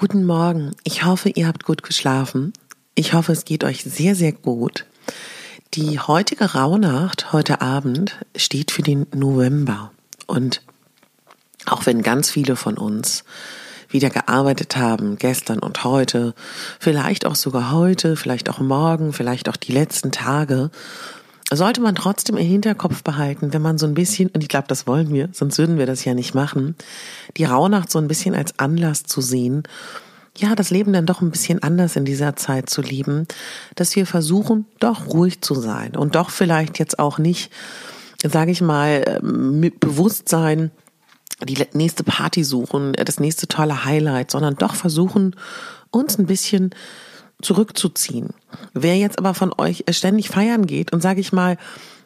Guten 0.00 0.26
Morgen. 0.26 0.76
Ich 0.84 1.04
hoffe, 1.04 1.28
ihr 1.28 1.48
habt 1.48 1.64
gut 1.64 1.82
geschlafen. 1.82 2.52
Ich 2.94 3.14
hoffe, 3.14 3.32
es 3.32 3.44
geht 3.44 3.64
euch 3.64 3.82
sehr, 3.82 4.14
sehr 4.14 4.30
gut. 4.30 4.86
Die 5.74 5.98
heutige 5.98 6.54
Rauhnacht, 6.54 7.32
heute 7.32 7.62
Abend, 7.62 8.16
steht 8.36 8.70
für 8.70 8.82
den 8.82 9.08
November. 9.12 9.90
Und 10.28 10.62
auch 11.66 11.84
wenn 11.84 12.02
ganz 12.02 12.30
viele 12.30 12.54
von 12.54 12.78
uns 12.78 13.24
wieder 13.88 14.08
gearbeitet 14.08 14.76
haben, 14.76 15.18
gestern 15.18 15.58
und 15.58 15.82
heute, 15.82 16.32
vielleicht 16.78 17.26
auch 17.26 17.34
sogar 17.34 17.72
heute, 17.72 18.14
vielleicht 18.14 18.50
auch 18.50 18.60
morgen, 18.60 19.12
vielleicht 19.12 19.48
auch 19.48 19.56
die 19.56 19.72
letzten 19.72 20.12
Tage, 20.12 20.70
sollte 21.50 21.80
man 21.80 21.94
trotzdem 21.94 22.36
im 22.36 22.46
Hinterkopf 22.46 23.02
behalten, 23.02 23.52
wenn 23.52 23.62
man 23.62 23.78
so 23.78 23.86
ein 23.86 23.94
bisschen, 23.94 24.28
und 24.30 24.42
ich 24.42 24.48
glaube, 24.48 24.68
das 24.68 24.86
wollen 24.86 25.12
wir, 25.12 25.30
sonst 25.32 25.58
würden 25.58 25.78
wir 25.78 25.86
das 25.86 26.04
ja 26.04 26.14
nicht 26.14 26.34
machen, 26.34 26.76
die 27.36 27.44
Rauhnacht 27.44 27.90
so 27.90 27.98
ein 27.98 28.08
bisschen 28.08 28.34
als 28.34 28.58
Anlass 28.58 29.04
zu 29.04 29.20
sehen, 29.20 29.62
ja, 30.36 30.54
das 30.54 30.70
Leben 30.70 30.92
dann 30.92 31.06
doch 31.06 31.20
ein 31.20 31.30
bisschen 31.30 31.62
anders 31.62 31.96
in 31.96 32.04
dieser 32.04 32.36
Zeit 32.36 32.70
zu 32.70 32.80
leben, 32.80 33.26
dass 33.74 33.96
wir 33.96 34.06
versuchen, 34.06 34.66
doch 34.78 35.08
ruhig 35.08 35.40
zu 35.40 35.54
sein 35.54 35.96
und 35.96 36.14
doch 36.14 36.30
vielleicht 36.30 36.78
jetzt 36.78 36.98
auch 36.98 37.18
nicht, 37.18 37.50
sage 38.22 38.52
ich 38.52 38.60
mal, 38.60 39.20
mit 39.22 39.80
Bewusstsein 39.80 40.70
die 41.42 41.64
nächste 41.72 42.04
Party 42.04 42.44
suchen, 42.44 42.92
das 42.92 43.20
nächste 43.20 43.48
tolle 43.48 43.84
Highlight, 43.84 44.30
sondern 44.30 44.56
doch 44.56 44.74
versuchen, 44.74 45.34
uns 45.90 46.18
ein 46.18 46.26
bisschen 46.26 46.70
zurückzuziehen. 47.42 48.30
Wer 48.74 48.96
jetzt 48.96 49.18
aber 49.18 49.34
von 49.34 49.52
euch 49.56 49.84
ständig 49.90 50.28
feiern 50.28 50.66
geht 50.66 50.92
und 50.92 51.00
sage 51.00 51.20
ich 51.20 51.32
mal 51.32 51.56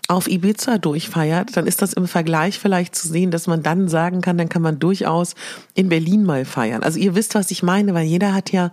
auf 0.08 0.28
Ibiza 0.28 0.78
durchfeiert, 0.78 1.56
dann 1.56 1.66
ist 1.66 1.80
das 1.80 1.92
im 1.92 2.06
Vergleich 2.06 2.58
vielleicht 2.58 2.94
zu 2.94 3.08
sehen, 3.08 3.30
dass 3.30 3.46
man 3.46 3.62
dann 3.62 3.88
sagen 3.88 4.20
kann, 4.20 4.36
dann 4.36 4.48
kann 4.48 4.62
man 4.62 4.78
durchaus 4.78 5.34
in 5.74 5.88
Berlin 5.88 6.24
mal 6.24 6.44
feiern. 6.44 6.82
Also 6.82 6.98
ihr 6.98 7.14
wisst, 7.14 7.34
was 7.34 7.50
ich 7.50 7.62
meine, 7.62 7.94
weil 7.94 8.06
jeder 8.06 8.34
hat 8.34 8.52
ja 8.52 8.72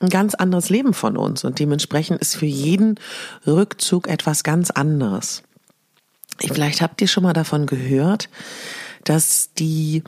ein 0.00 0.08
ganz 0.08 0.34
anderes 0.34 0.70
Leben 0.70 0.94
von 0.94 1.16
uns 1.16 1.44
und 1.44 1.58
dementsprechend 1.58 2.20
ist 2.20 2.36
für 2.36 2.46
jeden 2.46 2.98
Rückzug 3.46 4.08
etwas 4.08 4.44
ganz 4.44 4.70
anderes. 4.70 5.42
Vielleicht 6.38 6.80
habt 6.80 7.00
ihr 7.00 7.08
schon 7.08 7.22
mal 7.22 7.32
davon 7.32 7.66
gehört, 7.66 8.28
dass 9.04 9.52
die 9.54 10.02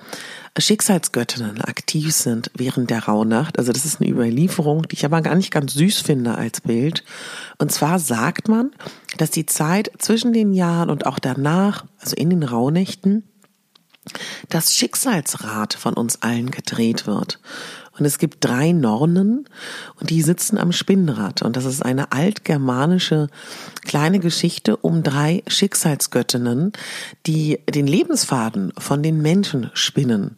Schicksalsgöttinnen 0.58 1.60
aktiv 1.60 2.12
sind 2.14 2.50
während 2.54 2.90
der 2.90 3.04
Rauhnacht. 3.04 3.58
Also 3.58 3.72
das 3.72 3.84
ist 3.84 4.00
eine 4.00 4.10
Überlieferung, 4.10 4.82
die 4.88 4.94
ich 4.94 5.04
aber 5.04 5.20
gar 5.20 5.34
nicht 5.34 5.50
ganz 5.50 5.74
süß 5.74 6.00
finde 6.00 6.36
als 6.36 6.60
Bild. 6.60 7.04
Und 7.58 7.72
zwar 7.72 7.98
sagt 7.98 8.48
man, 8.48 8.70
dass 9.18 9.30
die 9.30 9.46
Zeit 9.46 9.90
zwischen 9.98 10.32
den 10.32 10.52
Jahren 10.52 10.90
und 10.90 11.06
auch 11.06 11.18
danach, 11.18 11.84
also 12.00 12.14
in 12.16 12.30
den 12.30 12.42
Rauhnächten, 12.42 13.24
das 14.48 14.74
Schicksalsrad 14.74 15.74
von 15.74 15.94
uns 15.94 16.22
allen 16.22 16.50
gedreht 16.50 17.06
wird. 17.06 17.38
Und 17.96 18.04
es 18.04 18.18
gibt 18.18 18.44
drei 18.44 18.72
Nornen 18.72 19.48
und 20.00 20.10
die 20.10 20.22
sitzen 20.22 20.58
am 20.58 20.72
Spinnrad. 20.72 21.42
Und 21.42 21.56
das 21.56 21.64
ist 21.64 21.84
eine 21.84 22.10
altgermanische 22.10 23.28
kleine 23.82 24.18
Geschichte 24.18 24.76
um 24.76 25.04
drei 25.04 25.44
Schicksalsgöttinnen, 25.46 26.72
die 27.26 27.60
den 27.72 27.86
Lebensfaden 27.86 28.72
von 28.78 29.02
den 29.02 29.22
Menschen 29.22 29.70
spinnen. 29.74 30.36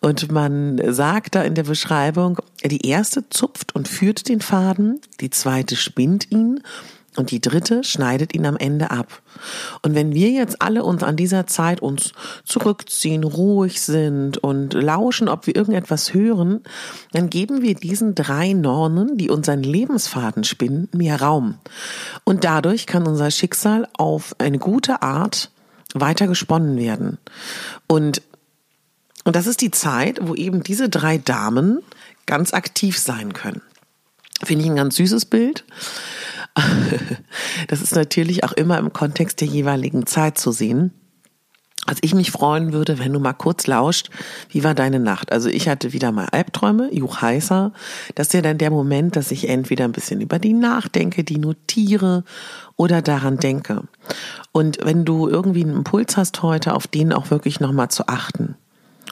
Und 0.00 0.32
man 0.32 0.80
sagt 0.94 1.34
da 1.34 1.42
in 1.42 1.54
der 1.54 1.64
Beschreibung, 1.64 2.38
die 2.64 2.86
erste 2.88 3.28
zupft 3.28 3.74
und 3.74 3.88
führt 3.88 4.28
den 4.28 4.40
Faden, 4.40 5.00
die 5.20 5.30
zweite 5.30 5.76
spinnt 5.76 6.30
ihn 6.30 6.62
und 7.16 7.30
die 7.30 7.40
dritte 7.40 7.82
schneidet 7.84 8.34
ihn 8.34 8.46
am 8.46 8.56
Ende 8.56 8.90
ab. 8.90 9.22
Und 9.82 9.94
wenn 9.94 10.14
wir 10.14 10.30
jetzt 10.30 10.62
alle 10.62 10.84
uns 10.84 11.02
an 11.02 11.16
dieser 11.16 11.46
Zeit 11.46 11.80
uns 11.80 12.12
zurückziehen, 12.44 13.24
ruhig 13.24 13.80
sind 13.80 14.38
und 14.38 14.74
lauschen, 14.74 15.28
ob 15.28 15.46
wir 15.46 15.56
irgendetwas 15.56 16.14
hören, 16.14 16.62
dann 17.12 17.30
geben 17.30 17.62
wir 17.62 17.74
diesen 17.74 18.14
drei 18.14 18.52
Nornen, 18.52 19.16
die 19.16 19.30
unseren 19.30 19.62
Lebensfaden 19.62 20.44
spinnen, 20.44 20.88
mehr 20.92 21.20
Raum. 21.20 21.56
Und 22.24 22.44
dadurch 22.44 22.86
kann 22.86 23.06
unser 23.06 23.30
Schicksal 23.30 23.88
auf 23.96 24.34
eine 24.38 24.58
gute 24.58 25.02
Art 25.02 25.50
weiter 25.94 26.26
gesponnen 26.26 26.76
werden. 26.76 27.18
Und, 27.86 28.22
und 29.24 29.36
das 29.36 29.46
ist 29.46 29.60
die 29.60 29.70
Zeit, 29.70 30.18
wo 30.22 30.34
eben 30.34 30.62
diese 30.62 30.88
drei 30.88 31.18
Damen 31.18 31.80
ganz 32.26 32.52
aktiv 32.52 32.98
sein 32.98 33.32
können. 33.32 33.62
Finde 34.44 34.64
ich 34.64 34.70
ein 34.70 34.76
ganz 34.76 34.96
süßes 34.96 35.24
Bild. 35.26 35.64
Das 37.68 37.82
ist 37.82 37.94
natürlich 37.94 38.44
auch 38.44 38.52
immer 38.52 38.78
im 38.78 38.92
Kontext 38.92 39.40
der 39.40 39.48
jeweiligen 39.48 40.06
Zeit 40.06 40.38
zu 40.38 40.52
sehen. 40.52 40.92
Also 41.86 42.00
ich 42.02 42.14
mich 42.14 42.32
freuen 42.32 42.72
würde, 42.72 42.98
wenn 42.98 43.12
du 43.12 43.20
mal 43.20 43.32
kurz 43.32 43.68
lauscht, 43.68 44.10
wie 44.50 44.64
war 44.64 44.74
deine 44.74 44.98
Nacht? 44.98 45.30
Also 45.30 45.48
ich 45.48 45.68
hatte 45.68 45.92
wieder 45.92 46.10
mal 46.10 46.26
Albträume, 46.32 46.92
Juch 46.92 47.22
heißer. 47.22 47.72
Das 48.16 48.28
ist 48.28 48.32
ja 48.32 48.42
dann 48.42 48.58
der 48.58 48.70
Moment, 48.70 49.14
dass 49.14 49.30
ich 49.30 49.48
entweder 49.48 49.84
ein 49.84 49.92
bisschen 49.92 50.20
über 50.20 50.40
die 50.40 50.52
nachdenke, 50.52 51.22
die 51.22 51.38
notiere 51.38 52.24
oder 52.74 53.02
daran 53.02 53.36
denke. 53.36 53.84
Und 54.50 54.78
wenn 54.82 55.04
du 55.04 55.28
irgendwie 55.28 55.62
einen 55.62 55.76
Impuls 55.76 56.16
hast 56.16 56.42
heute, 56.42 56.74
auf 56.74 56.88
den 56.88 57.12
auch 57.12 57.30
wirklich 57.30 57.60
nochmal 57.60 57.88
zu 57.88 58.08
achten. 58.08 58.56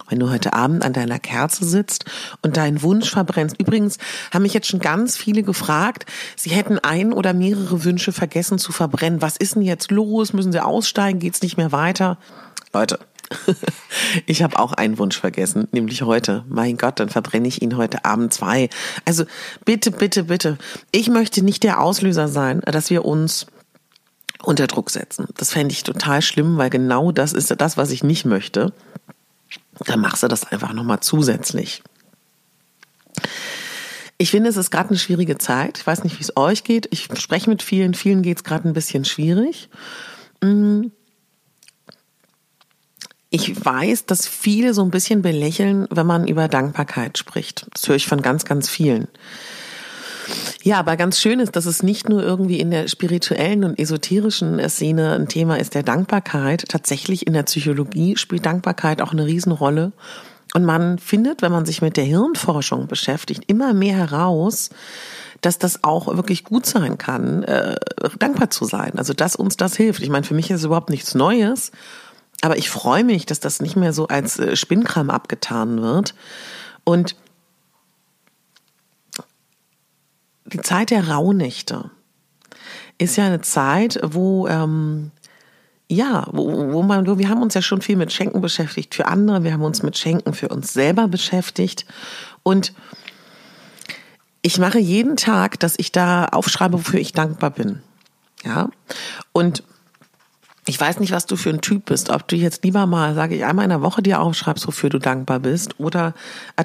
Wenn 0.08 0.18
du 0.20 0.30
heute 0.30 0.52
Abend 0.52 0.84
an 0.84 0.92
deiner 0.92 1.18
Kerze 1.18 1.64
sitzt 1.64 2.04
und 2.42 2.56
deinen 2.56 2.82
Wunsch 2.82 3.10
verbrennst. 3.10 3.60
Übrigens 3.60 3.98
haben 4.32 4.42
mich 4.42 4.54
jetzt 4.54 4.68
schon 4.68 4.80
ganz 4.80 5.16
viele 5.16 5.42
gefragt, 5.42 6.06
sie 6.36 6.50
hätten 6.50 6.78
ein 6.78 7.12
oder 7.12 7.32
mehrere 7.32 7.84
Wünsche 7.84 8.12
vergessen 8.12 8.58
zu 8.58 8.72
verbrennen. 8.72 9.22
Was 9.22 9.36
ist 9.36 9.54
denn 9.54 9.62
jetzt 9.62 9.90
los? 9.90 10.32
Müssen 10.32 10.52
sie 10.52 10.64
aussteigen? 10.64 11.20
Geht's 11.20 11.42
nicht 11.42 11.56
mehr 11.56 11.72
weiter? 11.72 12.18
Leute, 12.72 12.98
ich 14.26 14.42
habe 14.42 14.58
auch 14.58 14.72
einen 14.72 14.98
Wunsch 14.98 15.18
vergessen, 15.18 15.68
nämlich 15.72 16.02
heute. 16.02 16.44
Mein 16.48 16.76
Gott, 16.76 17.00
dann 17.00 17.08
verbrenne 17.08 17.48
ich 17.48 17.62
ihn 17.62 17.76
heute 17.76 18.04
Abend 18.04 18.32
zwei. 18.32 18.68
Also 19.04 19.24
bitte, 19.64 19.90
bitte, 19.90 20.24
bitte. 20.24 20.58
Ich 20.92 21.08
möchte 21.08 21.42
nicht 21.42 21.62
der 21.62 21.80
Auslöser 21.80 22.28
sein, 22.28 22.60
dass 22.60 22.90
wir 22.90 23.04
uns 23.04 23.46
unter 24.42 24.66
Druck 24.66 24.90
setzen. 24.90 25.26
Das 25.36 25.52
fände 25.52 25.72
ich 25.72 25.84
total 25.84 26.20
schlimm, 26.20 26.58
weil 26.58 26.70
genau 26.70 27.12
das 27.12 27.32
ist 27.32 27.54
das, 27.58 27.76
was 27.76 27.90
ich 27.90 28.04
nicht 28.04 28.24
möchte 28.24 28.72
dann 29.86 30.00
machst 30.00 30.22
du 30.22 30.28
das 30.28 30.44
einfach 30.44 30.72
nochmal 30.72 31.00
zusätzlich. 31.00 31.82
Ich 34.16 34.30
finde, 34.30 34.48
es 34.48 34.56
ist 34.56 34.70
gerade 34.70 34.90
eine 34.90 34.98
schwierige 34.98 35.38
Zeit. 35.38 35.78
Ich 35.78 35.86
weiß 35.86 36.04
nicht, 36.04 36.18
wie 36.18 36.22
es 36.22 36.36
euch 36.36 36.64
geht. 36.64 36.88
Ich 36.90 37.08
spreche 37.14 37.50
mit 37.50 37.62
vielen, 37.62 37.94
vielen 37.94 38.22
geht 38.22 38.38
es 38.38 38.44
gerade 38.44 38.68
ein 38.68 38.72
bisschen 38.72 39.04
schwierig. 39.04 39.68
Mm. 40.40 40.86
Ich 43.30 43.64
weiß, 43.64 44.06
dass 44.06 44.28
viele 44.28 44.74
so 44.74 44.82
ein 44.84 44.92
bisschen 44.92 45.20
belächeln, 45.20 45.88
wenn 45.90 46.06
man 46.06 46.28
über 46.28 46.46
Dankbarkeit 46.46 47.18
spricht. 47.18 47.66
Das 47.72 47.88
höre 47.88 47.96
ich 47.96 48.06
von 48.06 48.22
ganz, 48.22 48.44
ganz 48.44 48.68
vielen. 48.68 49.08
Ja, 50.62 50.78
aber 50.78 50.96
ganz 50.96 51.20
schön 51.20 51.40
ist, 51.40 51.56
dass 51.56 51.66
es 51.66 51.82
nicht 51.82 52.08
nur 52.08 52.22
irgendwie 52.22 52.60
in 52.60 52.70
der 52.70 52.88
spirituellen 52.88 53.64
und 53.64 53.78
esoterischen 53.78 54.60
Szene 54.68 55.14
ein 55.14 55.28
Thema 55.28 55.56
ist 55.56 55.74
der 55.74 55.82
Dankbarkeit. 55.82 56.64
Tatsächlich 56.68 57.26
in 57.26 57.32
der 57.32 57.42
Psychologie 57.44 58.16
spielt 58.16 58.46
Dankbarkeit 58.46 59.02
auch 59.02 59.12
eine 59.12 59.26
Riesenrolle. 59.26 59.92
Und 60.54 60.64
man 60.64 60.98
findet, 60.98 61.42
wenn 61.42 61.52
man 61.52 61.66
sich 61.66 61.82
mit 61.82 61.96
der 61.96 62.04
Hirnforschung 62.04 62.86
beschäftigt, 62.86 63.44
immer 63.48 63.74
mehr 63.74 63.96
heraus, 63.96 64.70
dass 65.40 65.58
das 65.58 65.84
auch 65.84 66.06
wirklich 66.16 66.44
gut 66.44 66.64
sein 66.64 66.96
kann, 66.96 67.42
äh, 67.42 67.76
dankbar 68.18 68.50
zu 68.50 68.64
sein. 68.64 68.92
Also 68.96 69.12
dass 69.12 69.36
uns 69.36 69.56
das 69.56 69.76
hilft. 69.76 70.02
Ich 70.02 70.08
meine, 70.08 70.24
für 70.24 70.34
mich 70.34 70.50
ist 70.50 70.60
es 70.60 70.64
überhaupt 70.64 70.90
nichts 70.90 71.14
Neues, 71.14 71.72
aber 72.40 72.56
ich 72.56 72.70
freue 72.70 73.04
mich, 73.04 73.26
dass 73.26 73.40
das 73.40 73.60
nicht 73.60 73.76
mehr 73.76 73.92
so 73.92 74.06
als 74.08 74.38
äh, 74.38 74.56
Spinnkram 74.56 75.10
abgetan 75.10 75.82
wird. 75.82 76.14
Und 76.84 77.16
die 80.46 80.60
Zeit 80.60 80.90
der 80.90 81.08
Rauhnächte 81.08 81.90
ist 82.98 83.16
ja 83.16 83.26
eine 83.26 83.40
Zeit, 83.40 83.98
wo 84.02 84.46
ähm, 84.46 85.10
ja, 85.88 86.26
wo, 86.32 86.72
wo 86.72 86.82
man, 86.82 87.18
wir 87.18 87.28
haben 87.28 87.42
uns 87.42 87.54
ja 87.54 87.62
schon 87.62 87.82
viel 87.82 87.96
mit 87.96 88.12
Schenken 88.12 88.40
beschäftigt 88.40 88.94
für 88.94 89.06
andere, 89.06 89.44
wir 89.44 89.52
haben 89.52 89.62
uns 89.62 89.82
mit 89.82 89.98
Schenken 89.98 90.32
für 90.32 90.48
uns 90.48 90.72
selber 90.72 91.08
beschäftigt 91.08 91.84
und 92.42 92.72
ich 94.42 94.58
mache 94.58 94.78
jeden 94.78 95.16
Tag, 95.16 95.58
dass 95.60 95.74
ich 95.78 95.92
da 95.92 96.26
aufschreibe, 96.26 96.74
wofür 96.74 97.00
ich 97.00 97.12
dankbar 97.12 97.50
bin. 97.50 97.82
Ja. 98.44 98.68
Und 99.32 99.62
ich 100.66 100.78
weiß 100.78 101.00
nicht, 101.00 101.12
was 101.12 101.24
du 101.24 101.36
für 101.36 101.50
ein 101.50 101.62
Typ 101.62 101.86
bist, 101.86 102.10
ob 102.10 102.28
du 102.28 102.36
jetzt 102.36 102.62
lieber 102.62 102.86
mal, 102.86 103.14
sage 103.14 103.36
ich, 103.36 103.44
einmal 103.44 103.64
in 103.64 103.70
der 103.70 103.82
Woche 103.82 104.02
dir 104.02 104.20
aufschreibst, 104.20 104.66
wofür 104.66 104.90
du 104.90 104.98
dankbar 104.98 105.40
bist, 105.40 105.80
oder 105.80 106.14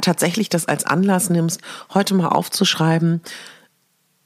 tatsächlich 0.01 0.49
das 0.49 0.67
als 0.67 0.85
Anlass 0.85 1.29
nimmst, 1.29 1.61
heute 1.93 2.15
mal 2.15 2.29
aufzuschreiben, 2.29 3.21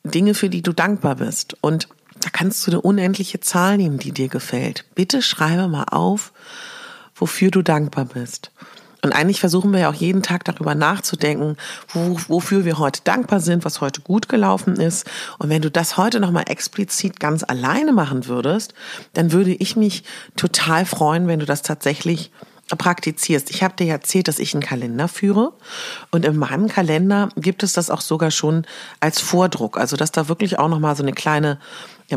Dinge, 0.04 0.34
für 0.34 0.50
die 0.50 0.62
du 0.62 0.74
dankbar 0.74 1.16
bist. 1.16 1.56
Und 1.62 1.88
da 2.20 2.30
kannst 2.30 2.66
du 2.66 2.72
eine 2.72 2.82
unendliche 2.82 3.40
Zahl 3.40 3.78
nehmen, 3.78 4.00
die 4.00 4.12
dir 4.12 4.30
gefällt. 4.30 4.86
Bitte 4.96 5.22
schreibe 5.22 5.68
mal 5.68 5.86
auf, 5.86 6.32
wofür 7.16 7.52
du 7.52 7.62
dankbar 7.62 8.06
bist. 8.06 8.52
Und 9.04 9.12
eigentlich 9.12 9.42
versuchen 9.42 9.74
wir 9.74 9.82
ja 9.82 9.90
auch 9.90 9.96
jeden 9.96 10.24
Tag 10.24 10.46
darüber 10.46 10.76
nachzudenken, 10.76 11.58
wo, 11.90 12.18
wofür 12.30 12.64
wir 12.64 12.80
heute 12.80 13.02
dankbar 13.04 13.42
sind, 13.42 13.66
was 13.66 13.82
heute 13.82 14.00
gut 14.00 14.30
gelaufen 14.30 14.78
ist. 14.78 15.10
Und 15.40 15.50
wenn 15.50 15.62
du 15.62 15.70
das 15.70 15.98
heute 15.98 16.22
nochmal 16.22 16.46
explizit 16.48 17.20
ganz 17.20 17.44
alleine 17.44 17.92
machen 17.92 18.28
würdest, 18.28 18.74
dann 19.12 19.34
würde 19.34 19.52
ich 19.52 19.76
mich 19.76 20.06
total 20.38 20.86
freuen, 20.86 21.28
wenn 21.28 21.42
du 21.42 21.46
das 21.46 21.64
tatsächlich 21.64 22.32
praktizierst. 22.68 23.50
Ich 23.50 23.62
habe 23.63 23.75
dir 23.75 23.88
erzählt, 23.88 24.27
dass 24.27 24.39
ich 24.39 24.54
einen 24.54 24.63
Kalender 24.63 25.07
führe 25.07 25.54
und 26.12 26.25
in 26.25 26.38
meinem 26.38 26.68
Kalender 26.68 27.30
gibt 27.36 27.63
es 27.63 27.74
das 27.74 27.89
auch 27.89 28.01
sogar 28.01 28.31
schon 28.31 28.65
als 29.00 29.19
Vordruck, 29.19 29.77
also 29.77 29.98
dass 29.98 30.12
da 30.12 30.27
wirklich 30.30 30.60
auch 30.60 30.69
noch 30.69 30.80
mal 30.80 30.95
so 30.95 31.04
eine 31.04 31.13
kleine 31.13 31.60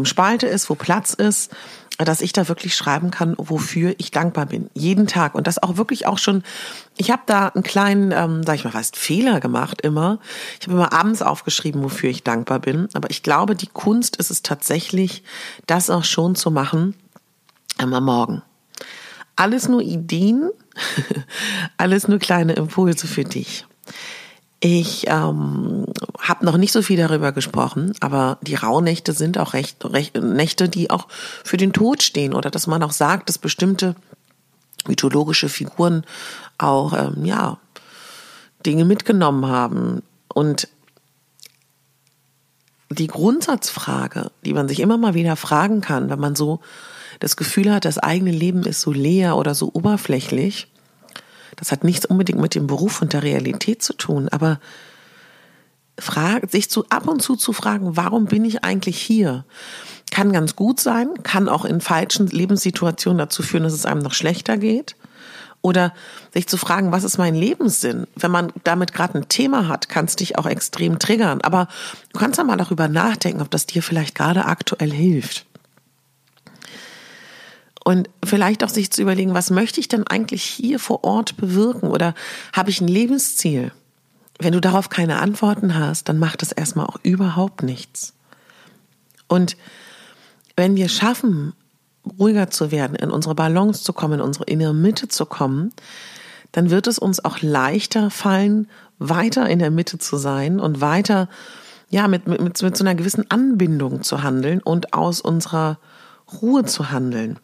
Spalte 0.04 0.46
ist, 0.46 0.68
wo 0.68 0.74
Platz 0.74 1.14
ist, 1.14 1.50
dass 1.98 2.20
ich 2.20 2.32
da 2.32 2.48
wirklich 2.48 2.76
schreiben 2.76 3.10
kann, 3.10 3.34
wofür 3.38 3.94
ich 3.96 4.10
dankbar 4.10 4.46
bin, 4.46 4.68
jeden 4.74 5.06
Tag 5.06 5.34
und 5.34 5.46
das 5.46 5.62
auch 5.62 5.78
wirklich 5.78 6.06
auch 6.06 6.18
schon. 6.18 6.42
Ich 6.98 7.10
habe 7.10 7.22
da 7.24 7.48
einen 7.48 7.62
kleinen, 7.62 8.12
ähm, 8.12 8.42
sag 8.44 8.56
ich 8.56 8.64
mal, 8.64 8.72
fast 8.72 8.96
Fehler 8.96 9.40
gemacht 9.40 9.80
immer. 9.80 10.18
Ich 10.60 10.66
habe 10.66 10.76
immer 10.76 10.92
abends 10.92 11.22
aufgeschrieben, 11.22 11.82
wofür 11.82 12.10
ich 12.10 12.22
dankbar 12.22 12.58
bin, 12.58 12.88
aber 12.92 13.10
ich 13.10 13.22
glaube, 13.22 13.56
die 13.56 13.68
Kunst 13.68 14.16
ist 14.16 14.30
es 14.30 14.42
tatsächlich, 14.42 15.22
das 15.66 15.88
auch 15.88 16.04
schon 16.04 16.34
zu 16.34 16.50
machen 16.50 16.94
immer 17.78 18.00
morgen. 18.00 18.42
Alles 19.36 19.68
nur 19.68 19.82
Ideen, 19.82 20.50
alles 21.76 22.08
nur 22.08 22.18
kleine 22.18 22.54
Impulse 22.54 23.06
für 23.06 23.24
dich. 23.24 23.66
Ich 24.60 25.06
ähm, 25.08 25.86
habe 26.18 26.44
noch 26.44 26.56
nicht 26.56 26.72
so 26.72 26.80
viel 26.80 26.96
darüber 26.96 27.32
gesprochen, 27.32 27.92
aber 28.00 28.38
die 28.40 28.54
Rauhnächte 28.54 29.12
sind 29.12 29.38
auch 29.38 29.52
recht, 29.52 29.84
recht 29.84 30.16
Nächte, 30.16 30.68
die 30.68 30.90
auch 30.90 31.08
für 31.10 31.58
den 31.58 31.74
Tod 31.74 32.02
stehen 32.02 32.32
oder 32.32 32.50
dass 32.50 32.66
man 32.66 32.82
auch 32.82 32.92
sagt, 32.92 33.28
dass 33.28 33.38
bestimmte 33.38 33.94
mythologische 34.88 35.50
Figuren 35.50 36.04
auch 36.56 36.94
ähm, 36.94 37.26
ja 37.26 37.58
Dinge 38.64 38.86
mitgenommen 38.86 39.46
haben 39.46 40.02
und 40.32 40.68
die 42.90 43.08
Grundsatzfrage, 43.08 44.30
die 44.44 44.54
man 44.54 44.68
sich 44.68 44.80
immer 44.80 44.96
mal 44.96 45.14
wieder 45.14 45.36
fragen 45.36 45.80
kann, 45.80 46.08
wenn 46.08 46.20
man 46.20 46.34
so 46.34 46.60
das 47.20 47.36
Gefühl 47.36 47.72
hat, 47.72 47.84
das 47.84 47.98
eigene 47.98 48.30
Leben 48.30 48.64
ist 48.64 48.80
so 48.80 48.92
leer 48.92 49.36
oder 49.36 49.54
so 49.54 49.70
oberflächlich, 49.72 50.68
das 51.56 51.72
hat 51.72 51.84
nichts 51.84 52.04
unbedingt 52.04 52.40
mit 52.40 52.54
dem 52.54 52.66
Beruf 52.66 53.00
und 53.00 53.12
der 53.12 53.22
Realität 53.22 53.82
zu 53.82 53.94
tun, 53.94 54.28
aber 54.28 54.60
sich 56.50 56.70
zu, 56.70 56.84
ab 56.90 57.08
und 57.08 57.22
zu 57.22 57.36
zu 57.36 57.52
fragen, 57.54 57.96
warum 57.96 58.26
bin 58.26 58.44
ich 58.44 58.64
eigentlich 58.64 59.00
hier? 59.00 59.44
Kann 60.10 60.32
ganz 60.32 60.54
gut 60.54 60.78
sein, 60.78 61.08
kann 61.22 61.48
auch 61.48 61.64
in 61.64 61.80
falschen 61.80 62.26
Lebenssituationen 62.26 63.18
dazu 63.18 63.42
führen, 63.42 63.62
dass 63.62 63.72
es 63.72 63.86
einem 63.86 64.02
noch 64.02 64.12
schlechter 64.12 64.58
geht. 64.58 64.96
Oder 65.62 65.94
sich 66.32 66.46
zu 66.46 66.58
fragen, 66.58 66.92
was 66.92 67.02
ist 67.02 67.18
mein 67.18 67.34
Lebenssinn? 67.34 68.06
Wenn 68.14 68.30
man 68.30 68.52
damit 68.62 68.92
gerade 68.92 69.18
ein 69.18 69.28
Thema 69.28 69.68
hat, 69.68 69.88
kann 69.88 70.04
es 70.04 70.14
dich 70.14 70.38
auch 70.38 70.46
extrem 70.46 70.98
triggern. 70.98 71.40
Aber 71.40 71.66
du 72.12 72.20
kannst 72.20 72.38
ja 72.38 72.44
mal 72.44 72.56
darüber 72.56 72.88
nachdenken, 72.88 73.40
ob 73.40 73.50
das 73.50 73.66
dir 73.66 73.82
vielleicht 73.82 74.14
gerade 74.14 74.44
aktuell 74.44 74.92
hilft. 74.92 75.46
Und 77.86 78.10
vielleicht 78.24 78.64
auch 78.64 78.68
sich 78.68 78.90
zu 78.90 79.00
überlegen, 79.00 79.32
was 79.32 79.50
möchte 79.50 79.78
ich 79.78 79.86
denn 79.86 80.08
eigentlich 80.08 80.42
hier 80.42 80.80
vor 80.80 81.04
Ort 81.04 81.36
bewirken 81.36 81.88
oder 81.88 82.14
habe 82.52 82.68
ich 82.68 82.80
ein 82.80 82.88
Lebensziel? 82.88 83.70
Wenn 84.40 84.54
du 84.54 84.60
darauf 84.60 84.88
keine 84.88 85.20
Antworten 85.20 85.78
hast, 85.78 86.08
dann 86.08 86.18
macht 86.18 86.42
es 86.42 86.50
erstmal 86.50 86.86
auch 86.86 86.98
überhaupt 87.04 87.62
nichts. 87.62 88.12
Und 89.28 89.56
wenn 90.56 90.74
wir 90.74 90.88
schaffen, 90.88 91.52
ruhiger 92.18 92.50
zu 92.50 92.72
werden, 92.72 92.96
in 92.96 93.12
unsere 93.12 93.36
Balance 93.36 93.84
zu 93.84 93.92
kommen, 93.92 94.14
in 94.14 94.20
unsere 94.20 94.46
innere 94.46 94.74
Mitte 94.74 95.06
zu 95.06 95.24
kommen, 95.24 95.72
dann 96.50 96.70
wird 96.70 96.88
es 96.88 96.98
uns 96.98 97.24
auch 97.24 97.40
leichter 97.40 98.10
fallen, 98.10 98.68
weiter 98.98 99.48
in 99.48 99.60
der 99.60 99.70
Mitte 99.70 99.98
zu 99.98 100.16
sein 100.16 100.58
und 100.58 100.80
weiter, 100.80 101.28
ja, 101.88 102.08
mit, 102.08 102.26
mit, 102.26 102.42
mit 102.42 102.76
so 102.76 102.82
einer 102.82 102.96
gewissen 102.96 103.30
Anbindung 103.30 104.02
zu 104.02 104.24
handeln 104.24 104.60
und 104.60 104.92
aus 104.92 105.20
unserer 105.20 105.78
Ruhe 106.42 106.64
zu 106.64 106.90
handeln. 106.90 107.38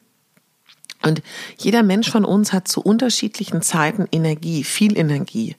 Und 1.05 1.23
jeder 1.59 1.83
Mensch 1.83 2.11
von 2.11 2.25
uns 2.25 2.53
hat 2.53 2.69
zu 2.69 2.81
unterschiedlichen 2.81 3.63
Zeiten 3.63 4.07
Energie, 4.13 4.65
viel 4.65 4.97
Energie. 4.97 5.57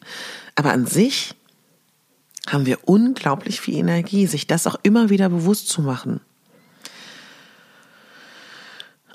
Aber 0.55 0.71
an 0.71 0.85
sich 0.85 1.35
haben 2.47 2.65
wir 2.65 2.87
unglaublich 2.87 3.61
viel 3.61 3.75
Energie, 3.75 4.27
sich 4.27 4.47
das 4.47 4.67
auch 4.67 4.75
immer 4.83 5.09
wieder 5.09 5.29
bewusst 5.29 5.69
zu 5.69 5.81
machen. 5.81 6.21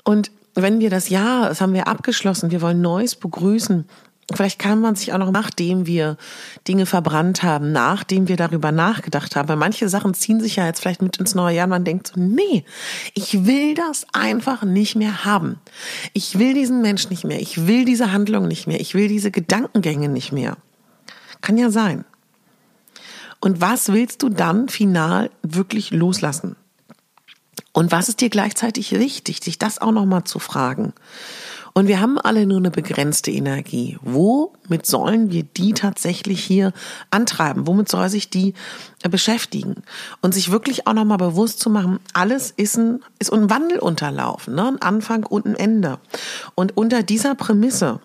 Und 0.03 0.31
wenn 0.55 0.79
wir 0.79 0.89
das 0.89 1.09
Jahr, 1.09 1.49
das 1.49 1.61
haben 1.61 1.73
wir 1.73 1.87
abgeschlossen, 1.87 2.51
wir 2.51 2.61
wollen 2.61 2.81
Neues 2.81 3.15
begrüßen, 3.15 3.85
Vielleicht 4.33 4.59
kann 4.59 4.79
man 4.79 4.95
sich 4.95 5.11
auch 5.11 5.17
noch, 5.17 5.31
nachdem 5.31 5.87
wir 5.87 6.17
Dinge 6.67 6.85
verbrannt 6.85 7.41
haben, 7.41 7.71
nachdem 7.71 8.27
wir 8.27 8.37
darüber 8.37 8.71
nachgedacht 8.71 9.35
haben, 9.35 9.49
weil 9.49 9.55
manche 9.55 9.89
Sachen 9.89 10.13
ziehen 10.13 10.39
sich 10.39 10.57
ja 10.57 10.65
jetzt 10.67 10.81
vielleicht 10.81 11.01
mit 11.01 11.17
ins 11.17 11.33
neue 11.33 11.55
Jahr 11.55 11.65
und 11.65 11.71
man 11.71 11.83
denkt 11.83 12.07
so, 12.07 12.19
nee, 12.19 12.63
ich 13.15 13.45
will 13.45 13.73
das 13.73 14.05
einfach 14.13 14.63
nicht 14.63 14.95
mehr 14.95 15.25
haben. 15.25 15.59
Ich 16.13 16.37
will 16.37 16.53
diesen 16.53 16.81
Mensch 16.81 17.09
nicht 17.09 17.23
mehr. 17.23 17.39
Ich 17.39 17.65
will 17.65 17.85
diese 17.85 18.11
Handlung 18.11 18.47
nicht 18.47 18.67
mehr. 18.67 18.79
Ich 18.79 18.93
will 18.93 19.07
diese 19.07 19.31
Gedankengänge 19.31 20.09
nicht 20.09 20.31
mehr. 20.31 20.57
Kann 21.41 21.57
ja 21.57 21.71
sein. 21.71 22.05
Und 23.39 23.61
was 23.61 23.91
willst 23.91 24.21
du 24.21 24.29
dann 24.29 24.69
final 24.69 25.31
wirklich 25.41 25.91
loslassen? 25.91 26.55
Und 27.71 27.91
was 27.91 28.09
ist 28.09 28.21
dir 28.21 28.29
gleichzeitig 28.29 28.91
wichtig, 28.91 29.39
sich 29.41 29.57
das 29.57 29.79
auch 29.79 29.91
nochmal 29.91 30.23
zu 30.25 30.39
fragen? 30.39 30.93
Und 31.79 31.87
wir 31.87 32.01
haben 32.01 32.17
alle 32.17 32.45
nur 32.45 32.57
eine 32.57 32.71
begrenzte 32.71 33.31
Energie. 33.31 33.97
Womit 34.01 34.85
sollen 34.85 35.31
wir 35.31 35.43
die 35.43 35.71
tatsächlich 35.71 36.43
hier 36.43 36.73
antreiben? 37.09 37.67
Womit 37.67 37.87
soll 37.87 38.09
sich 38.09 38.29
die 38.29 38.53
äh, 39.01 39.07
beschäftigen? 39.07 39.75
Und 40.19 40.33
sich 40.33 40.51
wirklich 40.51 40.87
auch 40.87 40.93
nochmal 40.93 41.19
bewusst 41.19 41.61
zu 41.61 41.69
machen, 41.69 42.01
alles 42.11 42.51
ist 42.51 42.75
ein, 42.75 42.99
ist 43.17 43.31
ein 43.31 43.49
Wandel 43.49 43.79
unterlaufen, 43.79 44.55
ne? 44.55 44.67
ein 44.67 44.81
Anfang 44.81 45.25
und 45.25 45.45
ein 45.45 45.55
Ende. 45.55 45.99
Und 46.53 46.75
unter 46.75 47.01
dieser 47.01 47.33
Prämisse 47.33 48.01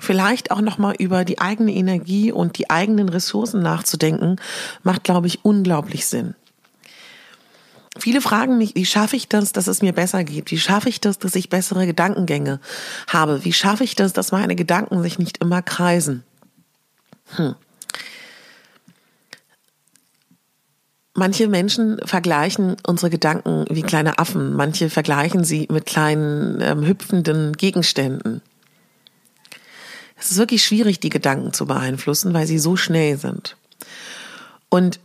vielleicht 0.00 0.50
auch 0.50 0.62
nochmal 0.62 0.96
über 0.98 1.24
die 1.24 1.38
eigene 1.38 1.72
Energie 1.72 2.32
und 2.32 2.58
die 2.58 2.70
eigenen 2.70 3.08
Ressourcen 3.08 3.62
nachzudenken, 3.62 4.40
macht, 4.82 5.04
glaube 5.04 5.28
ich, 5.28 5.44
unglaublich 5.44 6.06
Sinn. 6.06 6.34
Viele 7.98 8.22
fragen 8.22 8.56
mich, 8.56 8.74
wie 8.74 8.86
schaffe 8.86 9.16
ich 9.16 9.28
das, 9.28 9.52
dass 9.52 9.66
es 9.66 9.82
mir 9.82 9.92
besser 9.92 10.24
geht? 10.24 10.50
Wie 10.50 10.58
schaffe 10.58 10.88
ich 10.88 11.00
das, 11.00 11.18
dass 11.18 11.34
ich 11.34 11.50
bessere 11.50 11.86
Gedankengänge 11.86 12.58
habe? 13.06 13.44
Wie 13.44 13.52
schaffe 13.52 13.84
ich 13.84 13.94
das, 13.94 14.14
dass 14.14 14.32
meine 14.32 14.56
Gedanken 14.56 15.02
sich 15.02 15.18
nicht 15.18 15.38
immer 15.38 15.60
kreisen? 15.60 16.24
Hm. 17.36 17.54
Manche 21.14 21.46
Menschen 21.46 22.00
vergleichen 22.06 22.76
unsere 22.86 23.10
Gedanken 23.10 23.66
wie 23.68 23.82
kleine 23.82 24.18
Affen. 24.18 24.54
Manche 24.54 24.88
vergleichen 24.88 25.44
sie 25.44 25.68
mit 25.70 25.84
kleinen 25.84 26.62
ähm, 26.62 26.86
hüpfenden 26.86 27.52
Gegenständen. 27.52 28.40
Es 30.16 30.30
ist 30.30 30.38
wirklich 30.38 30.64
schwierig, 30.64 31.00
die 31.00 31.10
Gedanken 31.10 31.52
zu 31.52 31.66
beeinflussen, 31.66 32.32
weil 32.32 32.46
sie 32.46 32.58
so 32.58 32.76
schnell 32.76 33.18
sind. 33.18 33.56
Und 34.70 35.00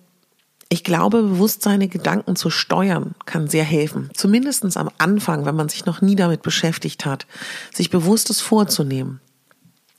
Ich 0.70 0.84
glaube, 0.84 1.22
bewusst 1.22 1.62
seine 1.62 1.88
Gedanken 1.88 2.36
zu 2.36 2.50
steuern 2.50 3.16
kann 3.26 3.48
sehr 3.48 3.64
helfen. 3.64 4.10
Zumindestens 4.14 4.76
am 4.76 4.90
Anfang, 4.98 5.46
wenn 5.46 5.56
man 5.56 5.70
sich 5.70 5.86
noch 5.86 6.02
nie 6.02 6.16
damit 6.16 6.42
beschäftigt 6.42 7.06
hat, 7.06 7.26
sich 7.74 7.90
bewusstes 7.90 8.42
vorzunehmen. 8.42 9.22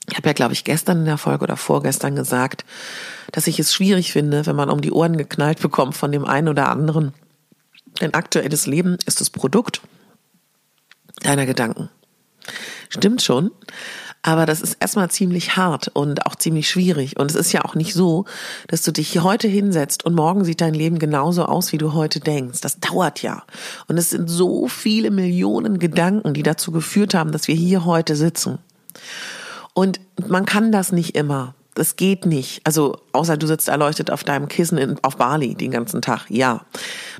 Ich 0.07 0.17
habe 0.17 0.29
ja, 0.29 0.33
glaube 0.33 0.53
ich, 0.53 0.63
gestern 0.63 0.99
in 0.99 1.05
der 1.05 1.17
Folge 1.17 1.43
oder 1.43 1.57
vorgestern 1.57 2.15
gesagt, 2.15 2.65
dass 3.31 3.47
ich 3.47 3.59
es 3.59 3.73
schwierig 3.73 4.11
finde, 4.11 4.45
wenn 4.45 4.55
man 4.55 4.69
um 4.69 4.81
die 4.81 4.91
Ohren 4.91 5.17
geknallt 5.17 5.59
bekommt 5.59 5.95
von 5.95 6.11
dem 6.11 6.25
einen 6.25 6.47
oder 6.47 6.69
anderen. 6.69 7.13
Dein 7.99 8.13
aktuelles 8.13 8.65
Leben 8.65 8.97
ist 9.05 9.21
das 9.21 9.29
Produkt 9.29 9.81
deiner 11.21 11.45
Gedanken. 11.45 11.89
Stimmt 12.89 13.21
schon. 13.21 13.51
Aber 14.21 14.45
das 14.45 14.61
ist 14.61 14.77
erstmal 14.79 15.09
ziemlich 15.09 15.55
hart 15.55 15.87
und 15.89 16.25
auch 16.25 16.35
ziemlich 16.35 16.69
schwierig. 16.69 17.17
Und 17.17 17.31
es 17.31 17.35
ist 17.35 17.53
ja 17.53 17.63
auch 17.63 17.75
nicht 17.75 17.93
so, 17.93 18.25
dass 18.67 18.83
du 18.83 18.91
dich 18.91 19.19
heute 19.19 19.47
hinsetzt 19.47 20.05
und 20.05 20.13
morgen 20.13 20.43
sieht 20.43 20.59
dein 20.59 20.73
Leben 20.73 20.99
genauso 20.99 21.45
aus, 21.45 21.71
wie 21.71 21.77
du 21.77 21.93
heute 21.93 22.19
denkst. 22.19 22.59
Das 22.61 22.79
dauert 22.79 23.21
ja. 23.21 23.43
Und 23.87 23.97
es 23.97 24.09
sind 24.09 24.29
so 24.29 24.67
viele 24.67 25.09
Millionen 25.09 25.79
Gedanken, 25.79 26.33
die 26.33 26.43
dazu 26.43 26.71
geführt 26.71 27.13
haben, 27.13 27.31
dass 27.31 27.47
wir 27.47 27.55
hier 27.55 27.85
heute 27.85 28.15
sitzen. 28.15 28.59
Und 29.73 30.01
man 30.27 30.45
kann 30.45 30.73
das 30.73 30.91
nicht 30.91 31.15
immer. 31.15 31.55
Das 31.79 31.95
geht 31.95 32.25
nicht. 32.25 32.59
Also, 32.65 32.97
außer 33.13 33.37
du 33.37 33.47
sitzt 33.47 33.69
erleuchtet 33.69 34.11
auf 34.11 34.25
deinem 34.25 34.49
Kissen 34.49 34.77
in, 34.77 35.01
auf 35.01 35.15
Bali 35.15 35.55
den 35.55 35.71
ganzen 35.71 36.01
Tag. 36.01 36.25
Ja. 36.27 36.65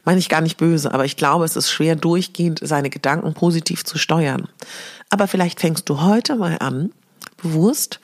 Meine 0.04 0.20
ich 0.20 0.28
gar 0.28 0.42
nicht 0.42 0.58
böse, 0.58 0.94
aber 0.94 1.06
ich 1.06 1.16
glaube, 1.16 1.46
es 1.46 1.56
ist 1.56 1.72
schwer, 1.72 1.96
durchgehend 1.96 2.60
seine 2.62 2.90
Gedanken 2.90 3.34
positiv 3.34 3.86
zu 3.86 3.98
steuern. 3.98 4.50
Aber 5.10 5.30
vielleicht 5.30 5.62
fängst 5.62 5.88
du 5.88 6.02
heute 6.02 6.36
mal 6.36 6.58
an, 6.60 6.92
bewusst, 7.42 8.02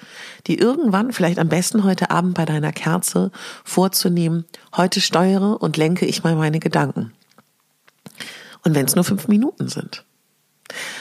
die 0.47 0.57
irgendwann, 0.57 1.11
vielleicht 1.11 1.39
am 1.39 1.49
besten 1.49 1.83
heute 1.83 2.09
Abend 2.09 2.35
bei 2.35 2.45
deiner 2.45 2.71
Kerze 2.71 3.31
vorzunehmen, 3.65 4.45
heute 4.77 5.01
steuere 5.01 5.61
und 5.61 5.75
lenke 5.75 6.05
ich 6.05 6.23
mal 6.23 6.37
meine 6.37 6.59
Gedanken. 6.59 7.11
Und 8.63 8.75
wenn 8.75 8.85
es 8.85 8.95
nur 8.95 9.03
fünf 9.03 9.27
Minuten 9.27 9.67
sind. 9.67 10.04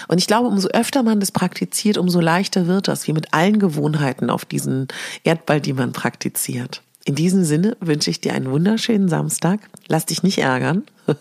Und 0.09 0.18
ich 0.18 0.26
glaube, 0.26 0.49
umso 0.49 0.68
öfter 0.68 1.02
man 1.02 1.21
das 1.21 1.33
praktiziert, 1.33 1.99
umso 1.99 2.21
leichter 2.21 2.66
wird 2.66 2.88
das, 2.88 3.06
wie 3.06 3.12
mit 3.12 3.33
allen 3.33 3.59
Gewohnheiten 3.59 4.30
auf 4.30 4.44
diesen 4.44 4.88
Erdball, 5.25 5.61
die 5.61 5.73
man 5.73 5.92
praktiziert. 5.92 6.83
In 7.06 7.14
diesem 7.14 7.44
Sinne 7.44 7.76
wünsche 7.80 8.11
ich 8.11 8.21
dir 8.21 8.33
einen 8.33 8.50
wunderschönen 8.50 9.09
Samstag. 9.09 9.61
Lass 9.88 10.06
dich 10.06 10.23
nicht 10.23 10.38
ärgern. 10.38 10.85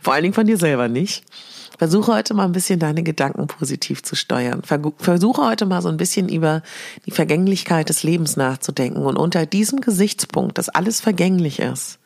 Vor 0.00 0.14
allen 0.14 0.22
Dingen 0.22 0.34
von 0.34 0.46
dir 0.46 0.56
selber 0.56 0.88
nicht. 0.88 1.24
Versuche 1.76 2.12
heute 2.14 2.34
mal 2.34 2.44
ein 2.44 2.52
bisschen 2.52 2.78
deine 2.78 3.02
Gedanken 3.02 3.48
positiv 3.48 4.04
zu 4.04 4.14
steuern. 4.14 4.62
Versuche 4.62 5.44
heute 5.44 5.66
mal 5.66 5.82
so 5.82 5.88
ein 5.88 5.96
bisschen 5.96 6.28
über 6.28 6.62
die 7.06 7.10
Vergänglichkeit 7.10 7.88
des 7.88 8.04
Lebens 8.04 8.36
nachzudenken. 8.36 9.04
Und 9.04 9.16
unter 9.16 9.46
diesem 9.46 9.80
Gesichtspunkt, 9.80 10.58
dass 10.58 10.68
alles 10.68 11.00
vergänglich 11.00 11.58
ist, 11.58 11.98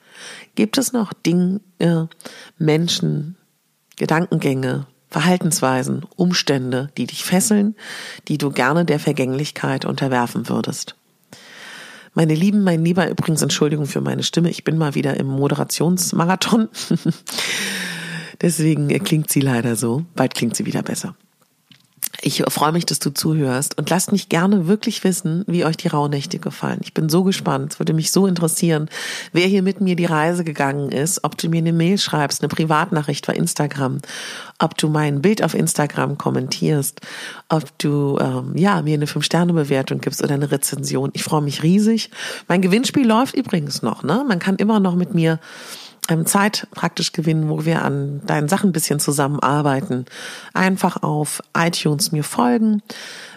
gibt 0.55 0.79
es 0.79 0.95
noch 0.95 1.13
Dinge, 1.13 1.61
Menschen, 2.57 3.37
Gedankengänge, 3.97 4.87
Verhaltensweisen, 5.11 6.05
Umstände, 6.17 6.91
die 6.97 7.07
dich 7.07 7.25
fesseln, 7.25 7.75
die 8.29 8.39
du 8.39 8.51
gerne 8.51 8.85
der 8.85 8.99
Vergänglichkeit 8.99 9.85
unterwerfen 9.85 10.49
würdest. 10.49 10.97
Meine 12.15 12.35
Lieben, 12.35 12.65
mein 12.65 12.85
Lieber, 12.85 13.09
übrigens 13.09 13.43
Entschuldigung 13.43 13.87
für 13.87 14.01
meine 14.01 14.23
Stimme, 14.23 14.51
ich 14.51 14.65
bin 14.65 14.77
mal 14.77 14.95
wieder 14.95 15.17
im 15.17 15.27
Moderationsmarathon. 15.27 16.69
Deswegen 18.41 18.89
klingt 19.05 19.31
sie 19.31 19.41
leider 19.41 19.77
so. 19.77 20.05
Bald 20.15 20.35
klingt 20.35 20.57
sie 20.57 20.67
wieder 20.67 20.83
besser. 20.83 21.15
Ich 22.21 22.43
freue 22.49 22.73
mich, 22.73 22.85
dass 22.85 22.99
du 22.99 23.11
zuhörst 23.11 23.79
und 23.79 23.91
lasst 23.91 24.11
mich 24.11 24.29
gerne 24.29 24.67
wirklich 24.67 25.05
wissen, 25.05 25.45
wie 25.47 25.65
euch 25.65 25.77
die 25.77 25.87
Rauhnächte 25.87 26.41
gefallen. 26.41 26.81
Ich 26.83 26.93
bin 26.93 27.09
so 27.09 27.23
gespannt. 27.23 27.75
Es 27.75 27.79
würde 27.79 27.93
mich 27.93 28.11
so 28.11 28.27
interessieren, 28.27 28.89
wer 29.33 29.47
hier 29.47 29.63
mit 29.63 29.81
mir 29.81 29.95
die 29.95 30.05
Reise 30.05 30.43
gegangen 30.43 30.91
ist, 30.91 31.23
ob 31.23 31.39
du 31.39 31.49
mir 31.49 31.59
eine 31.59 31.73
Mail 31.73 31.97
schreibst, 31.97 32.43
eine 32.43 32.49
Privatnachricht 32.49 33.25
bei 33.29 33.35
Instagram, 33.35 33.99
ob 34.59 34.77
du 34.77 34.89
mein 34.89 35.23
Bild 35.23 35.45
auf 35.45 35.55
Instagram 35.55 36.19
kommentierst, 36.19 37.01
ob 37.49 37.79
du 37.79 38.19
ähm, 38.21 38.57
ja 38.57 38.83
mir 38.83 38.95
eine 38.95 39.07
Fünf-Sterne-Bewertung 39.07 40.01
gibst 40.01 40.21
oder 40.21 40.35
eine 40.35 40.51
Rezension. 40.51 41.11
Ich 41.13 41.23
freue 41.23 41.43
mich 41.43 41.63
riesig. 41.63 42.11
Mein 42.49 42.63
Gewinnspiel 42.63 43.07
läuft 43.07 43.37
übrigens 43.37 43.83
noch. 43.83 44.03
Ne? 44.03 44.25
Man 44.27 44.41
kann 44.41 44.57
immer 44.57 44.81
noch 44.81 44.97
mit 44.97 45.15
mir 45.15 45.39
Zeit 46.27 46.67
praktisch 46.71 47.13
gewinnen, 47.13 47.49
wo 47.49 47.65
wir 47.65 47.85
an 47.85 48.23
deinen 48.27 48.49
Sachen 48.49 48.71
ein 48.71 48.73
bisschen 48.73 49.01
zusammenarbeiten. 49.01 50.07
Einfach 50.55 51.03
auf 51.03 51.43
iTunes 51.57 52.13
mir 52.13 52.25
folgen, 52.25 52.83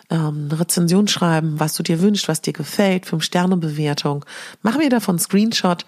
ähm, 0.09 0.49
Rezension 0.51 1.07
schreiben, 1.07 1.59
was 1.59 1.73
du 1.73 1.83
dir 1.83 2.01
wünschst, 2.01 2.27
was 2.27 2.41
dir 2.41 2.53
gefällt, 2.53 3.05
Fünf-Sterne-Bewertung. 3.05 4.25
Mach 4.61 4.77
mir 4.77 4.89
davon 4.89 5.19
Screenshot 5.19 5.85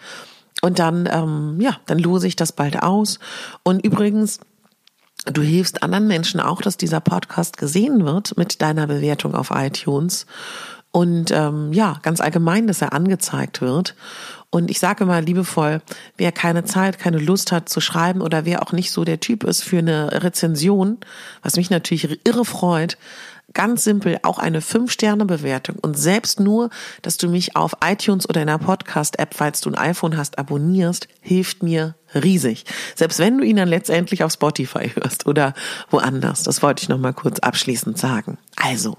und 0.62 0.80
dann, 0.80 1.10
ähm, 1.12 1.60
ja, 1.60 1.78
dann 1.86 2.00
lose 2.00 2.28
ich 2.28 2.36
das 2.36 2.52
bald 2.52 2.82
aus. 2.82 3.20
Und 3.64 3.86
übrigens, 3.86 4.40
Du 5.32 5.42
hilfst 5.42 5.84
anderen 5.84 6.08
Menschen 6.08 6.42
auch, 6.42 6.62
dass 6.62 6.76
dieser 6.76 7.00
Podcast 7.00 7.56
gesehen 7.56 8.04
wird 8.04 8.36
mit 8.36 8.62
deiner 8.62 8.88
Bewertung 8.88 9.36
auf 9.36 9.52
iTunes 9.52 10.26
und 10.94 11.32
ähm, 11.32 11.74
ja, 11.74 11.98
ganz 12.04 12.22
allgemein, 12.22 12.68
dass 12.68 12.84
er 12.84 12.94
angezeigt 12.94 13.62
wird. 13.62 13.96
Und 14.52 14.70
ich 14.70 14.80
sage 14.80 15.06
mal 15.06 15.24
liebevoll, 15.24 15.82
wer 16.18 16.32
keine 16.32 16.66
Zeit, 16.66 17.00
keine 17.00 17.18
Lust 17.18 17.52
hat 17.52 17.68
zu 17.68 17.82
schreiben 17.82 18.22
oder 18.22 18.46
wer 18.46 18.62
auch 18.62 18.72
nicht 18.72 18.92
so 18.92 19.04
der 19.04 19.20
Typ 19.20 19.44
ist 19.44 19.64
für 19.64 19.80
eine 19.80 20.24
Rezension, 20.24 21.00
was 21.42 21.56
mich 21.56 21.72
natürlich 21.72 22.20
irre 22.28 22.46
freut, 22.46 23.00
ganz 23.54 23.84
simpel 23.84 24.20
auch 24.22 24.38
eine 24.38 24.60
5-Sterne-Bewertung 24.60 25.78
und 25.82 25.98
selbst 25.98 26.40
nur, 26.40 26.70
dass 27.02 27.18
du 27.18 27.28
mich 27.28 27.56
auf 27.56 27.78
iTunes 27.84 28.30
oder 28.30 28.44
in 28.44 28.50
einer 28.50 28.60
Podcast-App, 28.60 29.34
falls 29.34 29.62
du 29.62 29.72
ein 29.72 29.76
iPhone 29.76 30.16
hast, 30.16 30.38
abonnierst, 30.38 31.08
hilft 31.22 31.64
mir 31.64 31.96
riesig. 32.14 32.66
Selbst 32.94 33.18
wenn 33.18 33.40
du 33.40 33.44
ihn 33.44 33.56
dann 33.56 33.68
letztendlich 33.68 34.24
auf 34.24 34.32
Spotify 34.32 34.92
hörst 34.94 35.26
oder 35.26 35.56
woanders. 35.90 36.44
Das 36.44 36.62
wollte 36.62 36.84
ich 36.84 36.90
noch 36.90 37.00
mal 37.00 37.14
kurz 37.14 37.40
abschließend 37.40 37.98
sagen. 37.98 38.38
Also, 38.56 38.98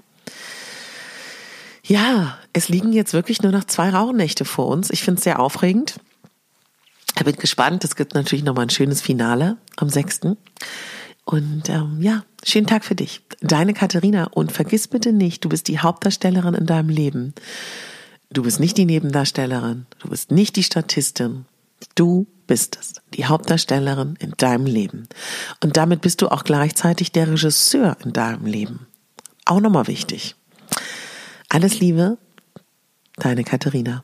ja, 1.87 2.37
es 2.53 2.69
liegen 2.69 2.93
jetzt 2.93 3.13
wirklich 3.13 3.43
nur 3.43 3.51
noch 3.51 3.65
zwei 3.65 3.89
Rauhnächte 3.89 4.43
vor 4.43 4.67
uns. 4.67 4.89
Ich 4.89 5.03
finde 5.03 5.19
es 5.19 5.23
sehr 5.23 5.39
aufregend. 5.39 5.99
Ich 7.15 7.23
bin 7.23 7.35
gespannt. 7.35 7.83
Es 7.83 7.95
gibt 7.95 8.15
natürlich 8.15 8.43
noch 8.43 8.55
mal 8.55 8.63
ein 8.63 8.69
schönes 8.69 9.01
Finale 9.01 9.57
am 9.77 9.89
6. 9.89 10.21
Und 11.25 11.69
ähm, 11.69 11.97
ja, 12.01 12.23
schönen 12.43 12.67
Tag 12.67 12.85
für 12.85 12.95
dich. 12.95 13.21
Deine 13.41 13.73
Katharina. 13.73 14.25
Und 14.25 14.51
vergiss 14.51 14.87
bitte 14.87 15.13
nicht, 15.13 15.45
du 15.45 15.49
bist 15.49 15.67
die 15.67 15.79
Hauptdarstellerin 15.79 16.55
in 16.55 16.65
deinem 16.65 16.89
Leben. 16.89 17.33
Du 18.31 18.43
bist 18.43 18.59
nicht 18.59 18.77
die 18.77 18.85
Nebendarstellerin. 18.85 19.85
Du 19.99 20.09
bist 20.09 20.31
nicht 20.31 20.55
die 20.55 20.63
Statistin. 20.63 21.45
Du 21.93 22.25
bist 22.47 22.77
es, 22.79 22.93
die 23.13 23.25
Hauptdarstellerin 23.25 24.15
in 24.19 24.33
deinem 24.37 24.65
Leben. 24.65 25.07
Und 25.63 25.77
damit 25.77 26.01
bist 26.01 26.21
du 26.21 26.29
auch 26.29 26.43
gleichzeitig 26.43 27.11
der 27.11 27.31
Regisseur 27.31 27.95
in 28.03 28.11
deinem 28.11 28.45
Leben. 28.45 28.87
Auch 29.45 29.59
nochmal 29.59 29.87
wichtig. 29.87 30.35
Alles 31.55 31.79
Liebe, 31.79 32.17
deine 33.15 33.45
Katharina. 33.45 34.03